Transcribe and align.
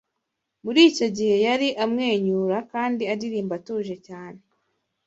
Muri 0.63 0.79
icyo 0.89 1.07
gihe, 1.17 1.35
yari 1.47 1.67
amwenyura 1.83 2.57
kandi 2.71 3.03
aririmba 3.11 3.53
atuje 3.59 3.95
cyane 4.07 4.39